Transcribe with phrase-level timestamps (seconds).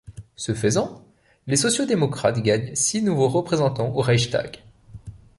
[0.35, 1.05] Ce faisant,
[1.45, 4.63] les sociaux-démocrates gagnent six nouveaux représentants au Reichstag.